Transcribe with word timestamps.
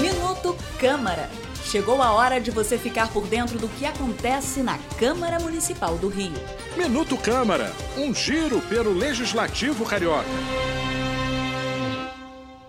Minuto 0.00 0.56
Câmara. 0.78 1.28
Chegou 1.64 2.00
a 2.00 2.12
hora 2.12 2.40
de 2.40 2.50
você 2.50 2.78
ficar 2.78 3.12
por 3.12 3.26
dentro 3.26 3.58
do 3.58 3.68
que 3.68 3.84
acontece 3.84 4.62
na 4.62 4.78
Câmara 4.98 5.40
Municipal 5.40 5.98
do 5.98 6.08
Rio. 6.08 6.32
Minuto 6.76 7.16
Câmara, 7.16 7.72
um 7.96 8.14
giro 8.14 8.60
pelo 8.62 8.92
Legislativo 8.92 9.84
Carioca. 9.84 10.28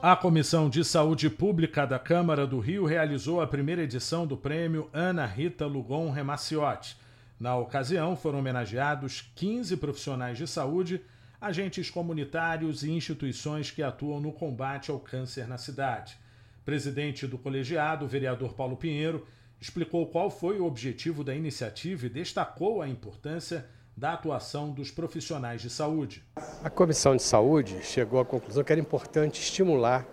A 0.02 0.16
Comissão 0.16 0.68
de 0.68 0.84
Saúde 0.84 1.30
Pública 1.30 1.86
da 1.86 2.00
Câmara 2.00 2.48
do 2.48 2.60
Rio 2.60 2.86
realizou 2.86 3.40
a 3.40 3.46
primeira 3.46 3.84
edição 3.84 4.26
do 4.26 4.36
prêmio 4.36 4.90
Ana 4.92 5.28
Rita 5.28 5.68
Lugon 5.68 6.10
Remaciotti. 6.10 6.98
Na 7.40 7.56
ocasião, 7.56 8.16
foram 8.16 8.40
homenageados 8.40 9.32
15 9.36 9.78
profissionais 9.78 10.40
de 10.40 10.48
saúde, 10.48 11.02
agentes 11.42 11.90
comunitários 11.90 12.84
e 12.84 12.92
instituições 12.92 13.72
que 13.72 13.82
atuam 13.82 14.20
no 14.20 14.32
combate 14.32 14.92
ao 14.92 15.00
câncer 15.00 15.48
na 15.48 15.58
cidade. 15.58 16.16
Presidente 16.64 17.26
do 17.26 17.36
colegiado, 17.36 18.06
o 18.06 18.08
vereador 18.08 18.54
Paulo 18.54 18.78
Pinheiro, 18.78 19.26
explicou 19.60 20.06
qual 20.06 20.30
foi 20.30 20.60
o 20.60 20.66
objetivo 20.66 21.24
da 21.24 21.34
iniciativa 21.34 22.06
e 22.06 22.10
destacou 22.10 22.80
a 22.80 22.88
importância 22.88 23.66
da 23.98 24.14
atuação 24.14 24.72
dos 24.72 24.92
profissionais 24.92 25.62
de 25.62 25.70
saúde. 25.70 26.24
A 26.64 26.70
Comissão 26.70 27.16
de 27.16 27.24
Saúde 27.24 27.80
chegou 27.82 28.20
à 28.20 28.26
conclusão 28.26 28.64
que 28.64 28.72
era 28.72 28.80
importante 28.80 29.42
estimular 29.42 30.06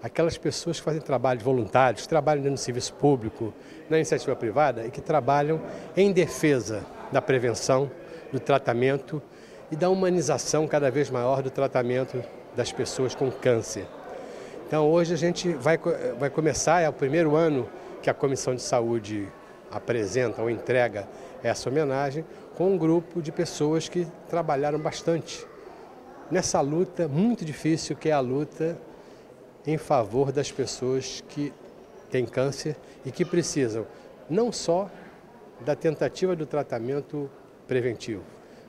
aquelas 0.00 0.38
pessoas 0.38 0.78
que 0.78 0.84
fazem 0.84 1.00
trabalhos 1.00 1.42
voluntários, 1.42 2.06
trabalham 2.06 2.44
no 2.44 2.56
serviço 2.56 2.94
público, 2.94 3.52
na 3.90 3.96
iniciativa 3.96 4.36
privada 4.36 4.86
e 4.86 4.90
que 4.90 5.00
trabalham 5.00 5.60
em 5.96 6.12
defesa 6.12 6.86
da 7.12 7.20
prevenção, 7.20 7.90
do 8.32 8.38
tratamento 8.38 9.20
e 9.70 9.76
da 9.76 9.88
humanização 9.90 10.66
cada 10.66 10.90
vez 10.90 11.10
maior 11.10 11.42
do 11.42 11.50
tratamento 11.50 12.22
das 12.54 12.72
pessoas 12.72 13.14
com 13.14 13.30
câncer. 13.30 13.86
Então 14.66 14.90
hoje 14.90 15.14
a 15.14 15.16
gente 15.16 15.52
vai, 15.52 15.78
vai 16.18 16.30
começar, 16.30 16.80
é 16.80 16.88
o 16.88 16.92
primeiro 16.92 17.36
ano 17.36 17.68
que 18.02 18.10
a 18.10 18.14
Comissão 18.14 18.54
de 18.54 18.62
Saúde 18.62 19.28
apresenta 19.70 20.42
ou 20.42 20.48
entrega 20.48 21.08
essa 21.42 21.68
homenagem, 21.68 22.24
com 22.54 22.72
um 22.72 22.78
grupo 22.78 23.20
de 23.20 23.30
pessoas 23.30 23.88
que 23.88 24.06
trabalharam 24.28 24.78
bastante 24.78 25.46
nessa 26.30 26.60
luta 26.60 27.06
muito 27.06 27.44
difícil 27.44 27.96
que 27.96 28.08
é 28.08 28.12
a 28.12 28.20
luta 28.20 28.76
em 29.66 29.78
favor 29.78 30.32
das 30.32 30.50
pessoas 30.50 31.22
que 31.28 31.52
têm 32.10 32.24
câncer 32.24 32.76
e 33.04 33.10
que 33.10 33.24
precisam 33.24 33.86
não 34.28 34.52
só 34.52 34.90
da 35.64 35.74
tentativa 35.74 36.36
do 36.36 36.46
tratamento 36.46 37.30
preventivo, 37.66 38.22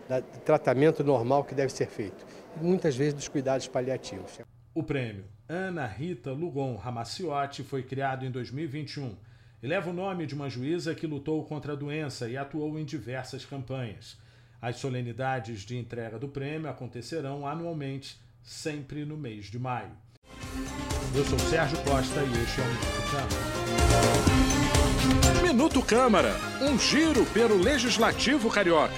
do 0.10 0.40
tratamento 0.40 1.04
normal 1.04 1.44
que 1.44 1.54
deve 1.56 1.72
ser 1.72 1.88
feito, 1.88 2.26
e 2.60 2.64
muitas 2.64 2.96
vezes 2.96 3.14
dos 3.14 3.28
cuidados 3.28 3.68
paliativos. 3.68 4.40
O 4.74 4.84
prêmio 4.84 5.26
Ana 5.50 5.86
Rita 5.86 6.32
Lugon 6.32 6.76
Ramaciotti 6.76 7.64
foi 7.64 7.82
criado 7.82 8.26
em 8.26 8.32
2021 8.32 9.16
e 9.64 9.68
leva 9.68 9.90
o 9.90 9.94
nome 9.94 10.26
de 10.26 10.36
uma 10.36 10.50
juíza 10.50 10.94
que 10.94 11.08
lutou 11.08 11.44
contra 11.46 11.74
a 11.74 11.76
doença 11.76 12.30
e 12.30 12.38
atuou 12.38 12.78
em 12.78 12.86
diversas 12.86 13.46
campanhas. 13.46 14.18
As 14.62 14.76
solenidades 14.78 15.62
de 15.62 15.78
entrega 15.78 16.20
do 16.20 16.28
prêmio 16.28 16.70
acontecerão 16.70 17.48
anualmente, 17.48 18.20
sempre 18.44 19.06
no 19.06 19.16
mês 19.16 19.46
de 19.46 19.58
maio. 19.58 19.92
Eu 21.16 21.24
sou 21.26 21.40
Sérgio 21.40 21.78
Costa 21.84 22.22
e 22.22 22.44
este 22.44 22.60
é 22.60 22.64
o 22.64 22.68
Minuto 22.68 23.02
Câmara. 23.12 23.58
Minuto 25.42 25.82
Câmara, 25.82 26.36
um 26.62 26.78
giro 26.78 27.26
pelo 27.28 27.58
Legislativo 27.58 28.50
Carioca. 28.52 28.94